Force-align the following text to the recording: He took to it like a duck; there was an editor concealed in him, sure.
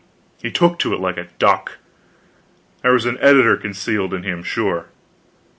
He 0.41 0.49
took 0.49 0.79
to 0.79 0.95
it 0.95 0.99
like 0.99 1.17
a 1.19 1.27
duck; 1.37 1.77
there 2.81 2.93
was 2.93 3.05
an 3.05 3.19
editor 3.21 3.55
concealed 3.55 4.15
in 4.15 4.23
him, 4.23 4.41
sure. 4.41 4.87